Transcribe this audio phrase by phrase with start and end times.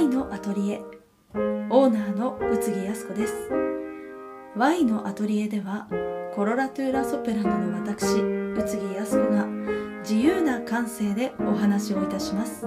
[0.00, 0.80] Y のアトリエ。
[1.34, 3.34] オーナーの宇津木康子です。
[4.56, 5.88] Y のアトリエでは
[6.34, 9.44] コロラトゥーラソプラノの私宇津木康子が
[9.98, 12.66] 自由な感性でお話をいたします。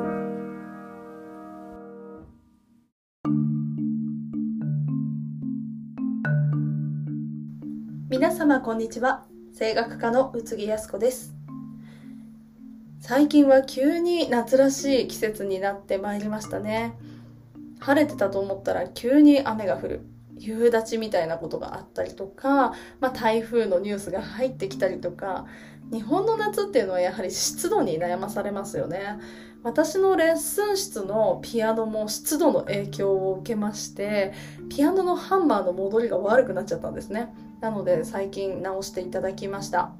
[8.12, 9.26] 皆様こんにちは。
[9.58, 11.34] 声楽家の宇津木康子です。
[13.00, 16.94] 最近は急に夏らしい季節になってまいりましたね。
[17.84, 20.02] 晴れてたと思ったら急に雨が降る。
[20.40, 25.46] 夕立みたいなことがあったりとか、まあ、台風のニュースが入ってきたりとか。
[25.92, 29.20] 日本の夏っていうのはやはり湿度に悩まされますよね。
[29.64, 34.34] 私のレッスン室のピアノも湿度の影響を受けまして
[34.70, 37.34] ピアノのハンマーの戻りが悪くなっちゃったんですね。
[37.62, 39.92] なので最近直していただきました。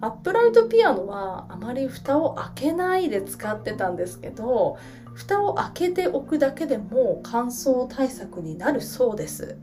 [0.00, 4.76] アップライトピアノはあまり蓋を開けないで使ってたんですけど
[5.14, 9.58] 蓋を開けておくだけでも乾燥対策になるそうです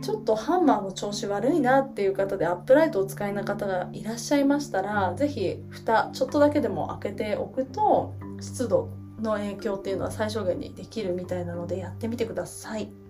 [0.00, 13.07] ちょっとハンマーの調子悪いなっていう方でアップライトをお使いな方がいらっしゃいましたら是非蓋ちょっとだけでも開けておくと湿度の影響っていうのは最小限にできるみたいなのでやってみてください。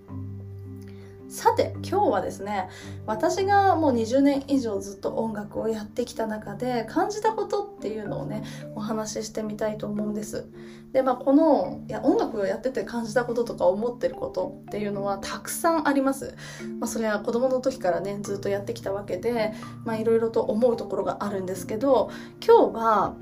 [1.28, 2.68] さて今日はですね
[3.06, 10.48] 私がもう20年以上ずっと音楽をやってきた中で感じたことっていうのをねお話ししてみたいと思うんです。
[10.92, 16.34] でまあこのいや音楽をやってて感じたこととか思ってることっていうのはたくさんあります、
[16.80, 19.52] まあ、それは子供の時からねずっとやってきたわけで
[19.84, 22.10] まあいろいろと思うところがあるんですけど
[22.44, 23.14] 今日は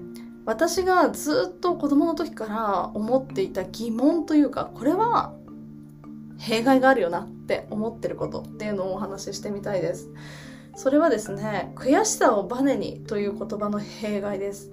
[0.45, 5.35] 私がずっと子供の時から思っていた疑問というかこれは
[6.39, 10.11] 弊害があるよなって思ってることっていうのをお話ししてみたいです。
[10.75, 14.73] それはですね、悔しさをバネにという言葉の弊害です。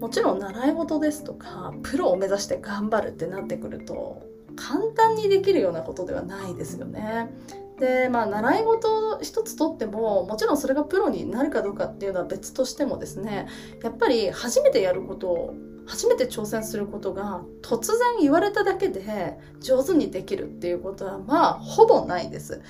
[0.00, 4.22] もちろん習い事ですとか、プロを目指して頑張るってなってくると、
[4.56, 7.30] 簡単にできるようなことではないですよね。
[7.78, 13.48] でまあ習い事一つとってももちろんそれがプロになるかどうかっていうのは別としてもですね
[13.82, 15.54] やっぱり初めてやることを
[15.86, 22.62] 初めて挑戦することが突然言われただけで上手にできるっていうことはまあほぼないです。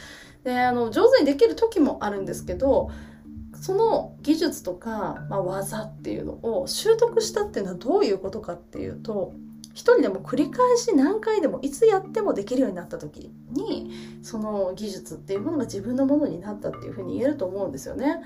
[0.43, 2.91] であの上手にできる時もあるんですけど
[3.55, 9.33] その技術とか、まあ、技っていうのを習得したっていうのはどういうことかっていうと
[9.75, 13.93] 一人でも繰り返し何回でもいつやってもできるようになった時に
[14.23, 18.21] その技術っていうものが自分のものになったっていうふうに言えると思うんですよね。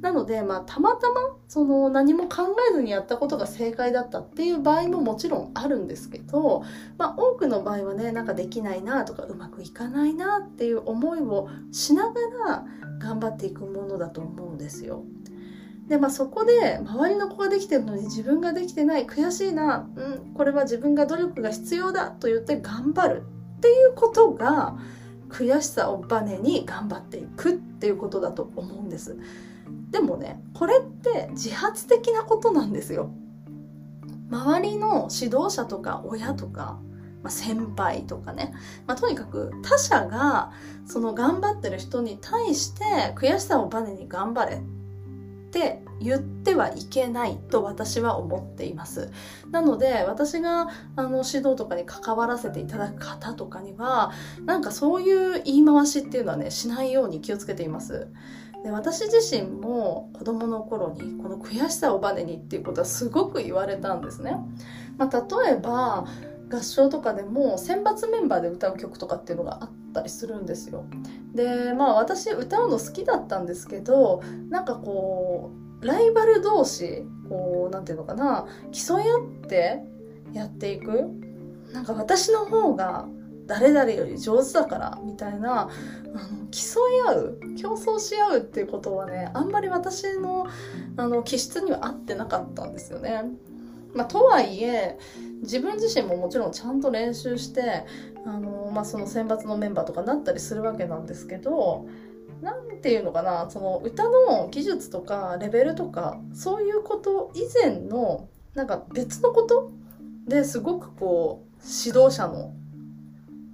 [0.00, 6.64] なので、まあ、たまたまその何も考えずにやったことが正解だったっていう場合ももちろんあるんですけど、
[6.98, 12.14] まあ、多くの場合はねなんかできないなとかうまくいかないなっていう思いをしなが
[12.46, 12.64] ら
[12.98, 15.04] 頑張っていくものだと思うんですよ。
[15.88, 23.22] で、まあ、そこで周りの子ができてるのに自分ができてない悔しいな、うん、これは自分が努力が必要だと言って頑張る
[23.56, 24.76] っていうことが
[25.30, 29.18] 悔しさをバネに頑張っていくっていうことだと思うんです。
[29.90, 33.10] でもねこれって自発的なことなんですよ。
[34.30, 36.78] 周りの指導者とか親とか
[37.22, 38.54] まあ、先輩とかね、
[38.86, 40.52] まあ、とにかく他者が
[40.86, 42.84] その頑張ってる人に対して
[43.16, 44.62] 悔しさをバネに頑張れ。
[45.48, 49.10] って言ってはいけないと私は思っています。
[49.50, 54.12] なので私があの指導とかに関わらせていただく方とかには
[54.44, 58.08] なんかそういう言い回しっていうのはねしないように気をつけています。
[58.62, 64.36] で私自身も子供の頃にこの悔しさをバネにっていうことはすごく言われたんですね。
[64.98, 66.06] まあ、例えば
[66.50, 70.84] 合唱とかでも選抜メンバーで歌う曲とかっていうのがあったりするんですよ。
[71.34, 75.50] でまあ私歌うの好きだったんですけどなんかこ
[75.82, 79.82] うライバル同士こう何て言うのかな競い合って
[80.32, 81.10] やっていく
[81.72, 83.06] なんか私の方が
[83.46, 85.70] 誰々より上手だからみたいなあの
[86.50, 90.46] 競い合う競争し合うっていうことはねあんまり私の
[90.96, 93.24] あの気質には合ってなかったんですよね。
[93.94, 94.98] まあ、とはいえ
[95.42, 97.84] 自分自身ももちろんちゃんと練習して
[98.24, 101.86] あの、まあ、その選抜のメンバーとかなったりするわけなんですけど
[102.42, 109.70] 何て言うのかなその歌の技術とかレベルとかそういうこと以前のなんか別のこと
[110.26, 112.52] ですごくこう指導者の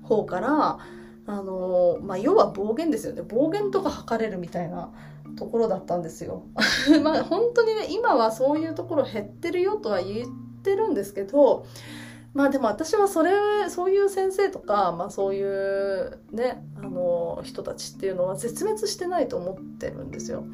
[0.02, 0.78] 方から
[1.26, 4.92] あのまあ要は暴言ですよね暴言とか吐かれるみたいな
[5.36, 6.42] ところだったんですよ。
[7.02, 10.26] まあ本当にね今はそういうところ減ってるよとは言
[10.64, 11.66] ってるんですけど
[12.32, 13.32] まあでも私はそれ
[13.68, 20.44] そういう先生とか、まあ、そういうねあの人たちっていうのは絶滅してないと思ってるんですよ。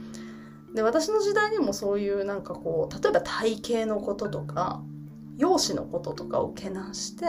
[0.74, 4.82] で私の時代にもそういうなんかこう例えば体型のこととか
[5.40, 7.24] 容姿のこととかをけなして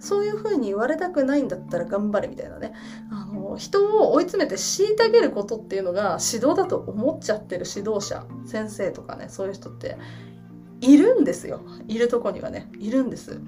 [0.00, 2.72] そういう風に言われたくないんだったら頑張れみたいなね
[3.12, 9.98] あの人を追い詰めて虐げることっていうのが指導だと思っちゃってる指導者先生とかねそういう人って
[10.80, 11.60] いるんですよ。
[11.88, 12.70] いるとこにはね。
[12.78, 13.40] いるんです。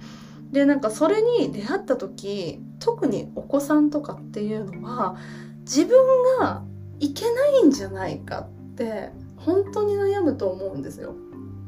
[0.53, 5.17] でなんかそれに出会った時特にお子さんとかっていうのは
[5.61, 5.97] 自分
[6.39, 6.63] が
[7.01, 11.15] いけないんじゃないかって本当に悩むと思うんですよ。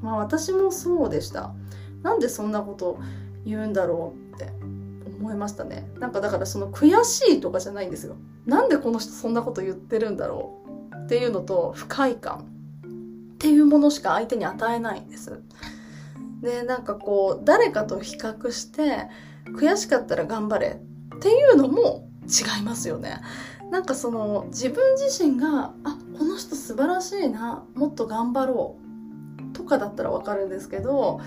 [0.03, 1.55] まあ私もそうでした。
[2.03, 2.99] なんでそんなこと
[3.47, 4.53] 言うんだろうって
[5.19, 5.91] 思いましたね。
[5.99, 8.17] なんかだからその悔しいとかじゃないんですよ。
[8.45, 10.61] なんでこの人そんなこと言ってるんだろ
[10.93, 12.54] うっていうのと不快感。
[13.45, 15.43] っていうものしか相手に与えないんです。
[16.41, 19.09] でなんかこう誰かと比較して
[19.55, 20.81] 悔しかったら頑張れ。
[21.17, 23.21] っていうのも違いますよね。
[23.71, 29.53] なんかその自分自身があこの人素晴らしいなもっと頑張ろう。
[29.53, 31.21] とかだったらわかるんですけど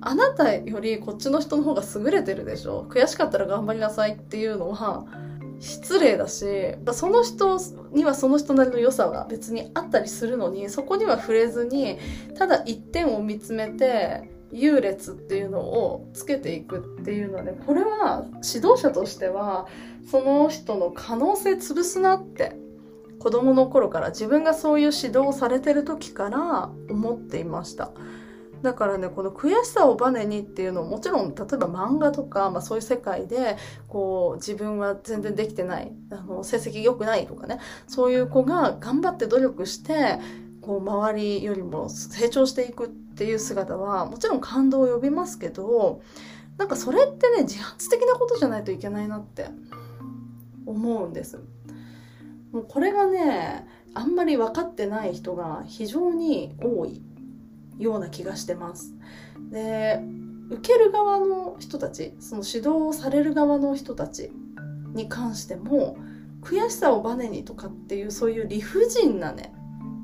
[0.00, 2.84] あなたよりこっちの人の方が優れてるでしょ。
[2.90, 5.06] 悔しかったら頑張りなさいっていうのは
[5.62, 6.44] 失礼だし
[6.92, 7.56] その人
[7.92, 11.98] にはその人なりの良さが別にあったりするのにそこには触れずに
[12.36, 18.24] ただ一点を見つめて優劣っていうのをつけていくっていうのはねこれは
[18.54, 19.68] 指導者としては
[20.10, 22.56] その人の可能性潰すなって
[23.20, 27.92] 子供の頃から自分がそういう指導をされてる時から思っていました。
[28.62, 33.56] だからねこの悔しさをバネにっていうのをもちろん例えば漫画とか、まあ、そういう世界で
[33.88, 40.18] こう自分は全然できてないあの成績良くないとかねそういう子が頑張って努力して
[40.60, 46.00] こう周りよりも成長していくっていう姿はもちろん感動を呼びますけど
[46.56, 49.46] なんかそれってね自発的なことじゃないといけないなって
[50.64, 51.40] 思うんです。
[52.52, 57.02] もうこれがねあんまり分かってない人が非常に多い
[57.78, 58.94] ような気がしてます。
[59.50, 60.02] で
[60.50, 64.30] 受ける側の人たちその指導をされる側の人たち
[64.94, 65.96] に関しても
[66.42, 69.54] 悔しさをバネにとかっていうそういう理不尽なね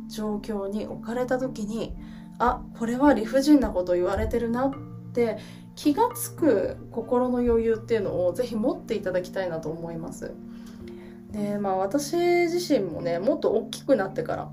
[0.09, 1.95] 状況に置かれた時に
[2.39, 4.73] あこれは理不尽なこと言われてるなっ
[5.13, 5.39] て
[5.75, 10.35] 気がつく心の余裕っていうのをぜひ持っていただきたいなと思います。
[11.31, 14.51] でまあ私自身もねもっと大きくなってから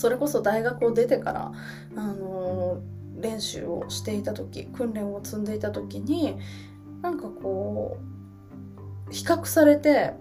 [0.00, 1.52] それこそ大学を出てから、
[1.94, 6.38] あのー、練習をしていた時訓練を積んでいた時に
[7.02, 7.98] なんかこ
[9.08, 10.14] う比較されて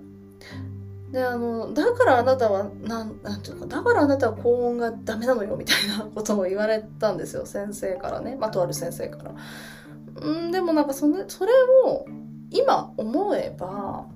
[1.14, 10.30] であのだからあなたはなんなんていうかだからあなたは高音がダメなのよみたいな ことも言われたんですよ先生からね、まあ、とある先生から。
[10.30, 11.54] んでもなんかそれそれ
[11.86, 12.06] を
[12.52, 14.08] 今思えば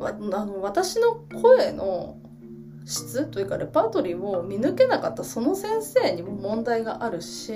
[0.00, 2.16] あの私の声の
[2.88, 3.26] 質？
[3.26, 7.52] というかレパートリーを見抜けなかったその先生にも問題があるし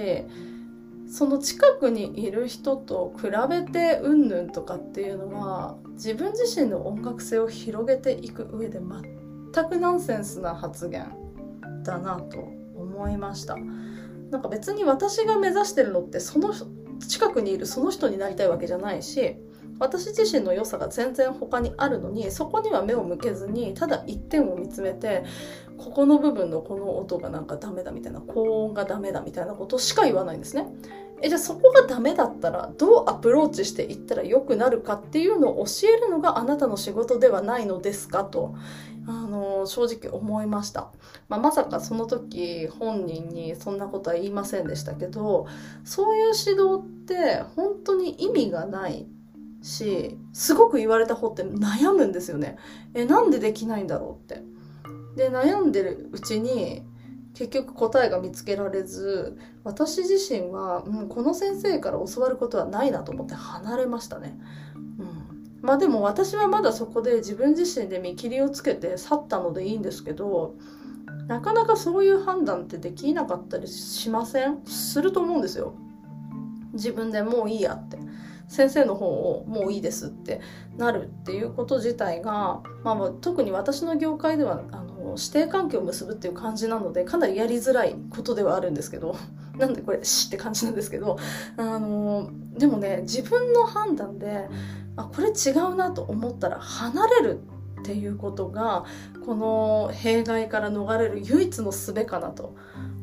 [1.08, 11.12] その近くにいる人と比べてうんぬんとかっていうのは自分自身の音楽性を広げていく上で全くナンセンスな発言
[11.82, 12.38] だなと
[12.76, 13.56] 思いました。
[14.30, 16.54] なんか別に私が目指してるのってその
[17.06, 19.36] 近くにいるその人になりたいわけじゃないし
[19.82, 25.24] 私自身の良さが全然他にあるのにそこには目を向けずにただ一点を見つめて
[25.76, 30.68] ここの部分のこの音がなんかダメだみたいな高音がダメだみたいなことしか言わないんですね。
[31.20, 38.54] えじゃあそこがダメだったらどうアプローチしていったら良くなるかっていうのを教えるのがあなたの仕事ではないのですかと
[39.06, 40.90] あの正直思いました、
[41.28, 45.46] まあ、まさかその時本人にそんなことは言いませんでしたけど
[45.84, 49.06] そういう指導って本当に意味がない
[49.62, 52.58] しすごく言われた方って悩むんですよね。
[52.94, 54.42] えなんでできないんだろうって。
[55.16, 56.82] で悩んでるうちに
[57.34, 64.38] 結局答えが見つけられず私自身は、うん、この先生から教わることはないなと思って離れましたね、
[64.98, 70.56] うん、まあでも私はまだそこで自分自身で見切りをつけて去ったのでいいんですけど
[71.26, 74.64] なかなかそういう判断ってできなかったりしません？
[74.64, 75.74] すると思うんですよ。
[76.72, 77.98] 自分でもういいやって。
[78.48, 80.40] 先生の方をもういいですって
[80.76, 89.16] なるっていうこと自体が、まあ、特に私の業界ではあの指定関係を結ぶっていう感じなのでかなりやりづらいことではあるんですけど
[89.58, 91.18] なんでこれ「し」って感じなんですけど
[91.56, 94.48] あのでもね自分の判断で
[94.96, 97.40] あこれ違うなと思ったら離れる
[97.80, 98.84] っていうことが
[99.26, 102.54] この弊害から逃れる唯一の術かなと。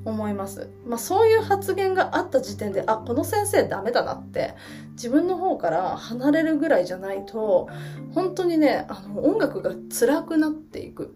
[0.10, 0.70] 思います。
[0.86, 4.56] まあ、そういう発言があった時点で、あ、この先生ダメだなって
[4.94, 7.70] 自分の方から離れるぐらいじゃないと、
[8.14, 11.16] 本当にね、あの音楽が辛くなっていく。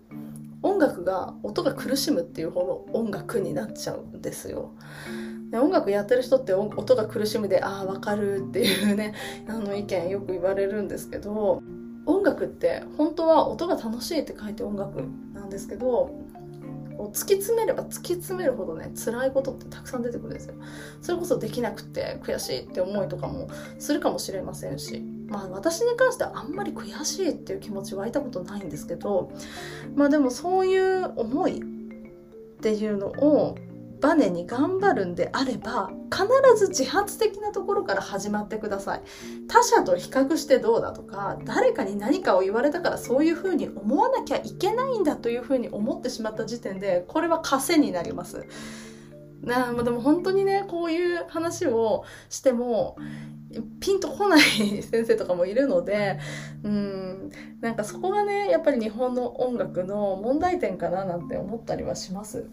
[0.62, 4.72] 音楽が音が苦しむっていうほど音楽になっちゃうんですよ。
[5.52, 9.14] で音楽やってる人って音が苦しむでああ分かるっていうね
[9.48, 11.62] あの意見よく言われるんですけど
[12.06, 16.12] 音楽って本当は音が楽しいって書いて音楽なんですけど
[16.98, 20.56] を突き詰めれば突き詰めるほどね辛いことってたくさん出てくるんですよ。
[21.02, 25.04] それこそできなくて悔しいって思いとかもするかもしれませんし。
[25.30, 29.32] まあ私に関してはあんまり悔しいっていう気持ち湧いたことないんですけど
[29.96, 31.64] まあでもそういう思いっ
[32.62, 33.58] ていうのを
[34.04, 39.02] バネに頑張るんであれば必ず自発的なところから始まってください
[39.48, 48.46] 他者と比較してどうだとか誰かに何かを言われたからそういうふうに思わなきゃいけないんだというふうに思ってしまった時点でこれは枷になります
[49.42, 52.98] なあでも本当にねこういう話をしても
[53.80, 54.42] ピンとこない
[54.84, 56.20] 先生とかもいるので
[56.64, 57.32] うん
[57.62, 62.50] なんかそこがねやっぱり日本の音楽の問題点かななんて思ったりはします。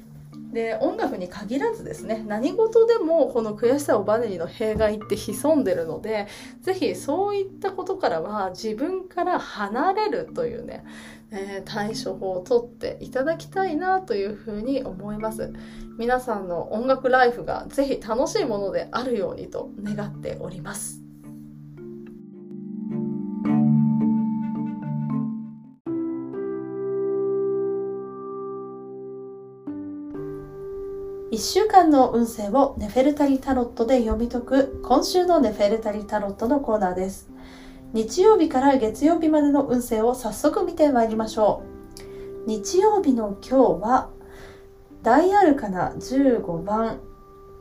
[0.52, 6.26] で音楽に限らずですね何事でもこの悔しさをバネにの弊害って潜んでるので
[6.62, 10.84] 是非そういったことからは自分から離れるというね、
[11.30, 15.52] えー、対処法をとっていただきたいなというふうに思います。
[15.98, 21.09] 皆さんの音楽ライフが是非楽しいものであるようにと願っております。
[31.30, 37.30] 1週間の運勢をネフェルタリタロットで読み解く今週のネフェルタリタロットのコーナーです。
[37.92, 41.62] 日曜日から月曜日までの運勢を早速見てまいりましょ
[42.44, 42.48] う。
[42.48, 44.10] 日曜日の今日は
[45.04, 46.98] 大アルカナ15番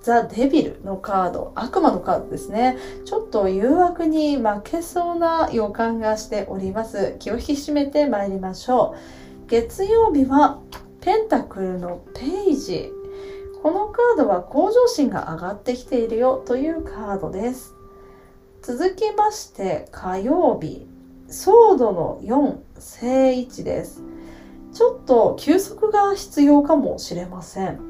[0.01, 2.75] ザ・デビルのカード、悪魔のカードですね。
[3.05, 7.17] ちょっと誘惑に負けそうな予感がしております。
[7.19, 8.95] 気を引き締めてまいりましょ
[9.45, 9.47] う。
[9.47, 10.59] 月曜日は
[11.01, 12.93] ペンタクルのページ
[13.61, 17.75] このカードは向上心が上がってきているよというカードです。
[18.61, 20.87] 続きまして火曜日、
[21.27, 24.01] ソードの4、正位置です。
[24.71, 27.81] ちょっと休息が必要かもしれません。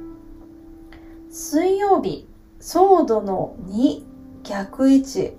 [1.30, 2.28] 水曜日、
[2.60, 4.04] ソードの2、
[4.44, 5.38] 逆位置。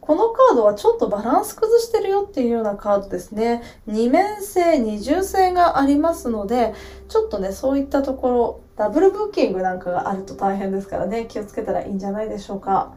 [0.00, 3.62] このカードはちょっとバランス崩してるよっていうようなカードですね。
[3.86, 6.74] 二面性、二重性がありますので、
[7.08, 12.94] ちょっとね、そういったところ、ダブルブッキングなんかがあると大変ですからね、気をつけたらいいんじゃないでしょうか。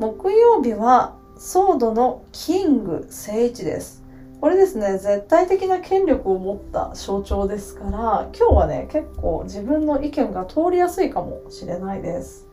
[0.00, 4.02] 木曜日は、ソードのキング聖一です。
[4.40, 12.48] これですね、絶対的な権力を持った象徴ですから、今日はね、結構自分の意見が通りやすいかもしれないです。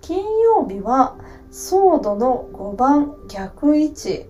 [0.00, 1.16] 金曜日は、
[1.50, 4.26] ソードの5番逆位置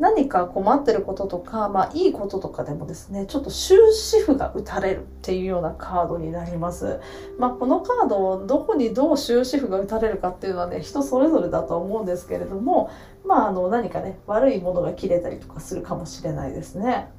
[0.00, 7.00] 何か困ってることとか、まあいいこととかでもですね、ちょっと終止符が打たれるっていうようなカードになります。
[7.38, 12.90] まあこのカードをどこにどう終止符が打たれるかっていうのはね、人それぞれだと思うんですけれども、
[13.26, 17.12] まああの何かね、悪いものが切れたりとかするかもしれないですね。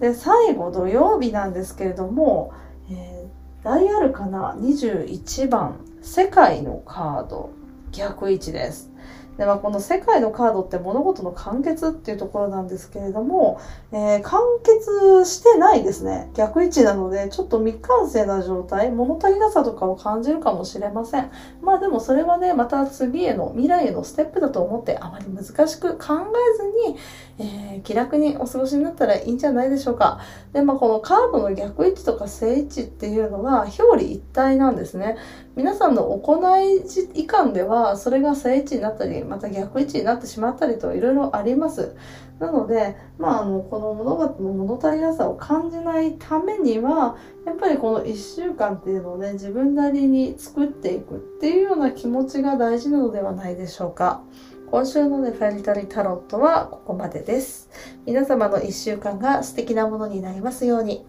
[0.00, 2.52] で、最後土曜日なんですけれども、
[2.90, 7.50] えー、ダイアルカナ21番、世界のカード、
[7.92, 8.90] 逆位置です。
[9.38, 13.60] で、まあ、この世界のカードって物事の完結っていうところなんですけれども、
[13.92, 16.30] えー、完結してないですね。
[16.34, 21.30] 逆位置なので、ちょっと未完成な状態、物足りなさとかを感じるかもしれません。
[21.62, 26.98] まあでもそれはね、また次への、未来へのステップだと思って、あまり難しく考えずに、
[27.38, 30.18] えー、気楽にお過ごしになったらいいんじゃないでしょうか。
[30.52, 35.16] で、まあこのカードの逆位置とか正位置っていうのは、表裏一体なんですね。
[35.54, 36.82] 皆さんの行い
[37.14, 41.94] 以下では、それが正位置になったり、また逆位置になってしまったりといろいろあります。
[42.38, 54.22] なので、まあ、あの、この物事の物足りなさを感じないためには、やっぱりこの1週間っていうのをね、自分なりに作っていくっていうような気持ちが大事なのではないでしょうか。
[54.70, 57.70] 今週のね、フェリタリタロットはここまでです。
[58.06, 61.06] 皆様の1週間が素敵なものになりますように。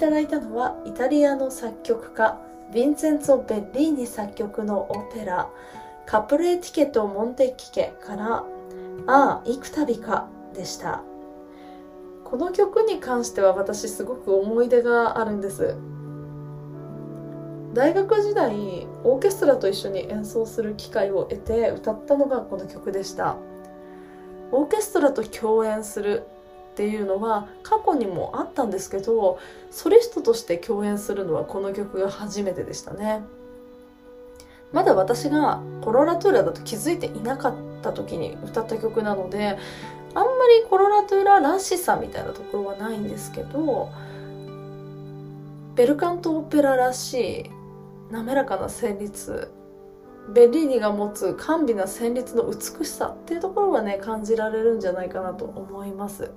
[0.00, 2.40] ただいたのはイタリアの作曲家
[2.72, 5.50] ヴィンセンツォ・ベッリーニ作曲のオペラ
[6.06, 8.44] カプレーティケとモンテッキケからあ
[9.06, 11.02] あ、幾度かでした。
[12.24, 15.76] この曲に関しては私すごく思い出があるんです。
[17.74, 23.36] 大学時代オーケストラと一緒に演奏する機会を得て歌ったのがこの曲でした
[24.50, 26.24] オーケストラと共演する
[26.80, 29.38] っていうのは過去にもあったんですけど
[29.70, 33.22] ソリストとして共演するのはこの曲が初めてでしたね。
[34.72, 39.58] まだ私がコロラトゥーラだと気づいていなかった時に歌った曲なので
[40.14, 40.30] あんま
[40.62, 43.90] りコロラトゥーラらしさみたいなところはないんですけど
[45.74, 47.50] ベルカントオペラらしい
[48.10, 49.52] 滑らかな旋律
[50.32, 56.30] ベリーニが持つ甘美な旋律の美しさっていうところがね感じられるんじゃないかなと思います。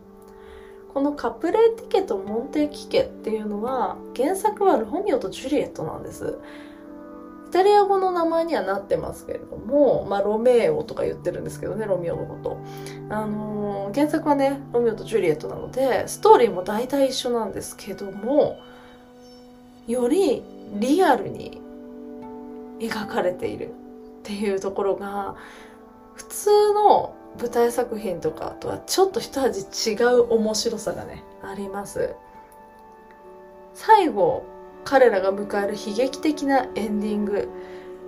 [0.93, 6.37] このカプレーティケとモンテキケっていうのは原作はロミオとジュリエットなんです
[7.49, 12.57] イタリア語の名前にはなってますけれども、まあ、ロメオとか言ってるんですけどね、ロミオのこと。
[13.11, 18.57] あのー、原作はね、ロミオとジュリエットなので、ストーリーも大体一緒なんですけども、
[19.85, 20.41] より
[20.79, 21.61] リアルに
[22.79, 23.71] 描かれているっ
[24.23, 25.35] ていうところが
[26.15, 32.15] 普通の舞台作品とかとはちょっと一味違う面白さがねあります。
[33.73, 34.45] 最後
[34.85, 37.49] 彼らが迎える悲劇的なエンディング。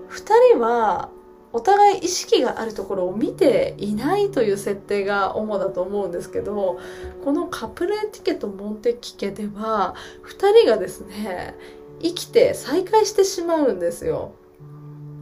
[0.10, 1.10] 2人は
[1.56, 6.80] お互い意識があるところを見ていないという設定が主だと思うんですけど
[7.24, 11.56] このカプレーティケとモンテキケでは2人がですね
[12.02, 14.34] 生きて再会してしまうんですよ。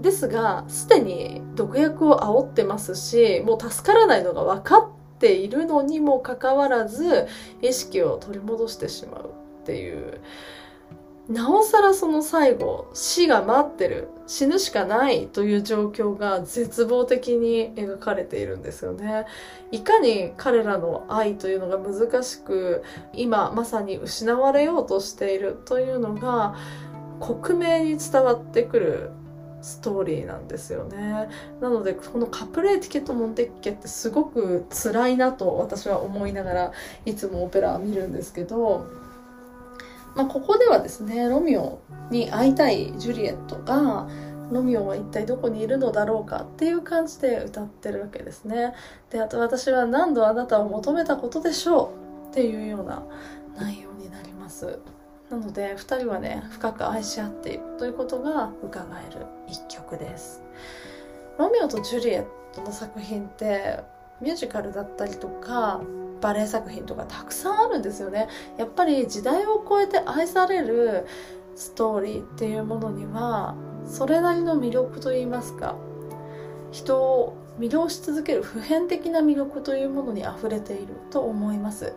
[0.03, 7.25] ですが、すでに毒薬を煽ってますし、もう助からないのが分かっているのにもかかわらず、
[7.61, 10.19] 意識を取り戻してしまうっていう。
[11.29, 19.25] なおさらその最後、死が待ってる、死ぬしかないという状況が絶望的に描かれているんですよね。
[19.71, 26.55] いかに彼らの愛というのが難しく、今まさに失われようとしているというのが、
[27.21, 29.11] 克明に伝わってくる
[29.63, 31.29] ストーリーなんですよね。
[31.61, 36.71] なので、このカプレーティケとモンテッケってすごく辛いなと私は思いながら
[37.05, 38.85] いつもオペラを見るんですけど、
[40.15, 41.79] まあ、ここではですね、ロミオ
[42.11, 44.07] に会いたいジュリエットが、
[44.51, 48.73] ロミオは一体どこにいるのだろうかっていう感じで歌ってるわけですね。
[49.09, 51.93] で、あと私は何度あなたを求めたことでしょ
[52.27, 53.03] うっていうような
[53.57, 54.79] 内容になります。
[55.33, 60.43] なので2人はね深く愛し合っているということが伺える一曲です。
[61.39, 63.79] ロミオとジュリエットの作品って
[64.21, 65.81] ミュージカルだったりとか
[66.21, 68.27] バレエ作品とかたくさんあるんですよね。
[68.57, 71.07] やっぱり時代を超えて愛される
[71.55, 73.55] ストーリーっていうものには
[73.87, 75.75] それなりの魅力といいますか
[76.71, 81.95] 人を魅了し続ける普遍的な魅力というものに溢れていると思います。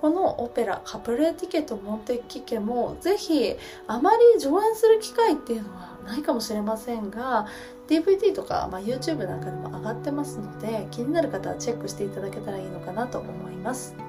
[0.00, 3.56] このオペラ「カプレーティケとモンテッキ家もぜひ
[3.86, 7.46] あまり上演する機会っていうのはないかもしれませんが
[7.88, 14.05] DVD とか、まあ、YouTube なんかでも上がってますので気になる方はチェックしていただけたらいいのかなと思います。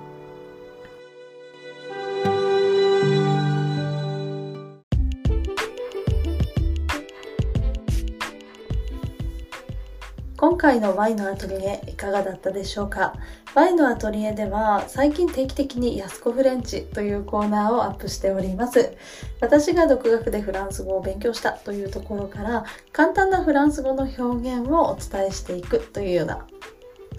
[10.40, 13.16] 今回のワイのアトリエいかがだったでしょうか？
[13.56, 18.96] ワイのアトリエでは最近定期的に安子フレンチというコーナーをアップしております。
[19.42, 24.22] 私が独学でフランス語を勉強したというところから簡単なフランス語の表
[24.58, 26.46] 現をお伝えしていくというような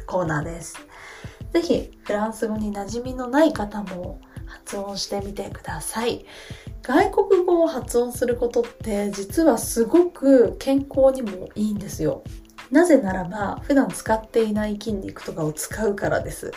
[0.07, 0.77] コーナーです。
[1.53, 6.25] ぜひフランス語に馴染みのない方も発音してみてください。
[6.83, 12.23] 外国語を発音することって実はすごく健康にもいいんですよ。
[12.71, 16.53] なぜならば普段使っていない筋肉とかを使うからです。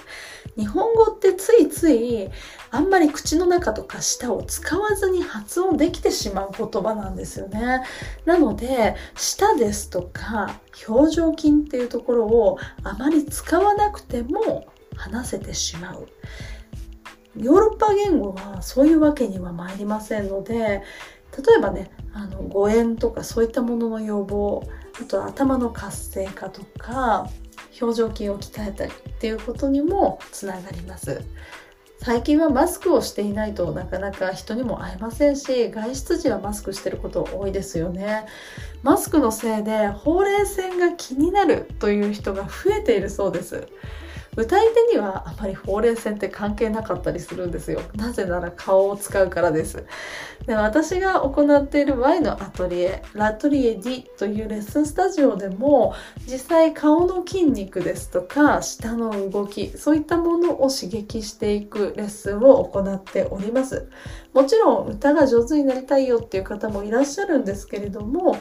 [0.58, 2.30] 日本語ってついつい
[2.70, 7.84] あんまり口の中とか舌を使わずに発音できてしまう言葉なんですよね。
[8.26, 16.08] なので舌ですとか表情筋っていうところをあまり使わなくても話せてしまう。
[17.38, 20.84] ヨーロッパ言語はそういうわけには参りませんので例
[21.58, 24.64] えばねあの誤嚥とかそういったものの予防
[25.00, 27.30] あと頭の活性化とか
[27.80, 31.22] 表情筋を鍛えたりっていうことにもつながります。
[32.04, 38.26] 最近はマスクをしていないとなかなか人にも会えませんし外出時はマスクしてること多いですよね。
[38.82, 43.68] マスクのせいでほうれい線が気になるという人が増えているそうです。
[44.38, 47.82] 歌い手にはあまりほうれい線って関係なかったりするんですよ。
[47.96, 49.84] なぜなら顔を使うからです。
[50.46, 55.94] で私が行っている Y のアトリエラトリエ D というレッスンスタジオでも
[56.26, 63.90] 実際顔の筋肉ですとか舌の動きそういったものを刺激していくレッスンを行っております。
[64.34, 68.38] もちろん歌が上手になりたいよっていう方もいらっしゃるんですけれども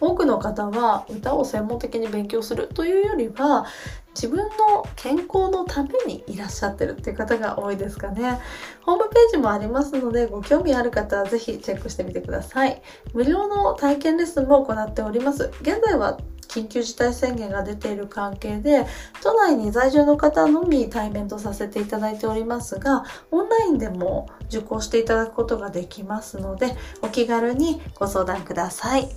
[0.00, 3.66] 多くの方は歌を専門的に勉強するというよりは
[4.14, 8.40] 自分の健康のためにいらっしゃってるっていう方が多いですかね。
[8.82, 12.82] ホームページもありますので、ご興味ある方はぜひチェックしてみてください。
[13.14, 15.50] 無料の体験レッスンも行っております。
[15.62, 18.84] 現在は緊急事態宣言が出ている関係で、
[19.22, 29.08] 都内に在住の方のみ対面とさせていただいておりますが、オンラインでも受講していただくことができますので、お気軽にご相談ください。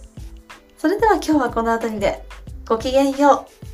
[0.84, 2.26] それでは今日はこの辺りで
[2.68, 3.73] ごきげんよう。